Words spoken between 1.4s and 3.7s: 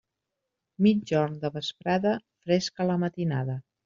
de vesprada, fresca a la matinada.